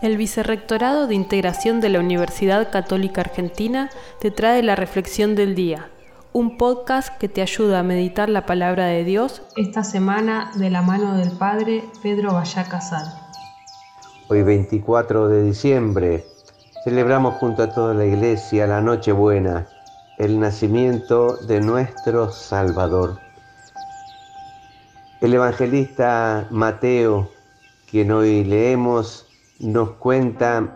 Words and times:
El 0.00 0.16
Vicerrectorado 0.16 1.06
de 1.06 1.14
Integración 1.14 1.80
de 1.80 1.88
la 1.88 2.00
Universidad 2.00 2.70
Católica 2.70 3.20
Argentina 3.20 3.90
te 4.20 4.30
trae 4.30 4.62
la 4.62 4.74
Reflexión 4.74 5.34
del 5.34 5.54
Día, 5.54 5.90
un 6.32 6.56
podcast 6.56 7.16
que 7.18 7.28
te 7.28 7.42
ayuda 7.42 7.80
a 7.80 7.82
meditar 7.82 8.28
la 8.28 8.46
palabra 8.46 8.86
de 8.86 9.04
Dios 9.04 9.42
esta 9.56 9.84
semana 9.84 10.50
de 10.56 10.70
la 10.70 10.82
mano 10.82 11.16
del 11.16 11.30
Padre 11.32 11.84
Pedro 12.02 12.32
Vallá 12.32 12.64
Casal. 12.64 13.06
Hoy 14.28 14.42
24 14.42 15.28
de 15.28 15.42
diciembre 15.42 16.24
celebramos 16.84 17.34
junto 17.34 17.62
a 17.62 17.72
toda 17.72 17.94
la 17.94 18.06
iglesia 18.06 18.66
la 18.66 18.80
Nochebuena, 18.80 19.66
el 20.18 20.40
nacimiento 20.40 21.36
de 21.36 21.60
nuestro 21.60 22.32
Salvador. 22.32 23.18
El 25.20 25.34
evangelista 25.34 26.48
Mateo, 26.50 27.30
quien 27.88 28.10
hoy 28.10 28.42
leemos, 28.42 29.26
nos 29.62 29.90
cuenta 29.92 30.74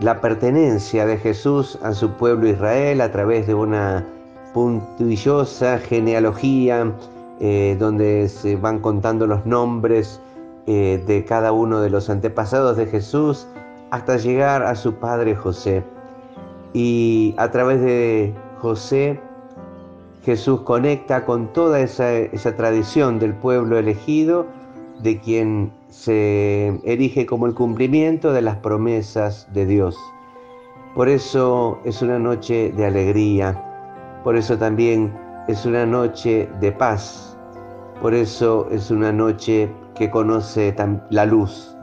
la 0.00 0.20
pertenencia 0.20 1.06
de 1.06 1.16
Jesús 1.18 1.78
a 1.82 1.94
su 1.94 2.10
pueblo 2.10 2.48
Israel 2.48 3.00
a 3.00 3.12
través 3.12 3.46
de 3.46 3.54
una 3.54 4.04
puntillosa 4.52 5.78
genealogía 5.78 6.92
eh, 7.40 7.76
donde 7.78 8.28
se 8.28 8.56
van 8.56 8.80
contando 8.80 9.26
los 9.26 9.46
nombres 9.46 10.20
eh, 10.66 11.02
de 11.06 11.24
cada 11.24 11.52
uno 11.52 11.80
de 11.80 11.90
los 11.90 12.10
antepasados 12.10 12.76
de 12.76 12.86
Jesús 12.86 13.46
hasta 13.90 14.16
llegar 14.16 14.64
a 14.64 14.74
su 14.74 14.94
padre 14.94 15.36
José. 15.36 15.84
Y 16.72 17.34
a 17.36 17.50
través 17.50 17.80
de 17.80 18.34
José, 18.60 19.20
Jesús 20.24 20.62
conecta 20.62 21.24
con 21.24 21.52
toda 21.52 21.80
esa, 21.80 22.12
esa 22.12 22.56
tradición 22.56 23.18
del 23.18 23.34
pueblo 23.34 23.78
elegido 23.78 24.46
de 25.02 25.20
quien 25.20 25.72
se 25.92 26.80
erige 26.84 27.26
como 27.26 27.46
el 27.46 27.54
cumplimiento 27.54 28.32
de 28.32 28.40
las 28.40 28.56
promesas 28.56 29.46
de 29.52 29.66
Dios. 29.66 29.98
Por 30.94 31.08
eso 31.08 31.78
es 31.84 32.00
una 32.00 32.18
noche 32.18 32.72
de 32.72 32.86
alegría, 32.86 34.20
por 34.24 34.36
eso 34.36 34.56
también 34.56 35.12
es 35.48 35.66
una 35.66 35.84
noche 35.84 36.48
de 36.60 36.72
paz, 36.72 37.38
por 38.00 38.14
eso 38.14 38.66
es 38.70 38.90
una 38.90 39.12
noche 39.12 39.70
que 39.94 40.10
conoce 40.10 40.74
la 41.10 41.26
luz, 41.26 41.76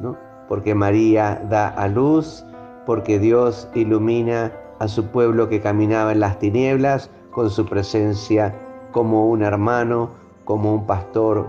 porque 0.47 0.73
María 0.73 1.41
da 1.47 1.67
a 1.67 1.88
luz, 1.88 2.44
porque 2.88 3.19
Dios 3.19 3.69
ilumina 3.75 4.52
a 4.80 4.88
su 4.88 5.06
pueblo 5.06 5.50
que 5.50 5.62
caminaba 5.62 6.14
en 6.14 6.22
las 6.22 6.39
tinieblas 6.39 7.12
con 7.30 7.52
su 7.52 7.64
presencia 7.66 8.56
como 8.91 9.28
un 9.28 9.44
hermano, 9.44 10.09
como 10.45 10.73
un 10.73 10.88
pastor, 10.88 11.45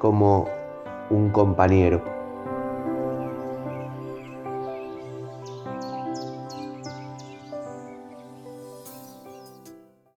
como 0.00 0.48
un 1.12 1.30
compañero. 1.30 2.21